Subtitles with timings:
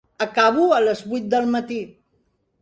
[0.25, 1.79] Acabo a les vuit del matí.